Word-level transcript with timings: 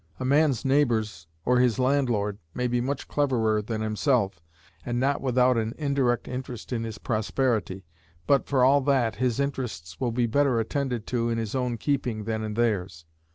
A 0.19 0.25
man's 0.25 0.65
neighbors 0.65 1.27
or 1.45 1.59
his 1.59 1.77
landlord 1.77 2.39
may 2.55 2.67
be 2.67 2.81
much 2.81 3.07
cleverer 3.07 3.61
than 3.61 3.81
himself, 3.81 4.41
and 4.83 4.99
not 4.99 5.21
without 5.21 5.57
an 5.57 5.75
indirect 5.77 6.27
interest 6.27 6.73
in 6.73 6.85
his 6.85 6.97
prosperity, 6.97 7.85
but, 8.25 8.47
for 8.47 8.63
all 8.63 8.81
that, 8.81 9.17
his 9.17 9.39
interests 9.39 9.99
will 9.99 10.11
be 10.11 10.25
better 10.25 10.59
attended 10.59 11.05
to 11.05 11.29
in 11.29 11.37
his 11.37 11.53
own 11.53 11.77
keeping 11.77 12.23
than 12.23 12.41
in 12.43 12.55
theirs. 12.55 13.05